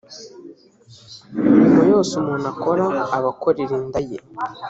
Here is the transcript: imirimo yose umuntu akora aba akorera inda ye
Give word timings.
imirimo 1.39 1.81
yose 1.93 2.11
umuntu 2.21 2.45
akora 2.53 2.85
aba 3.15 3.29
akorera 3.33 3.73
inda 3.79 3.99
ye 4.09 4.17